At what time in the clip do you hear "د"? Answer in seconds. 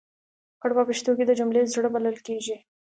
1.27-1.31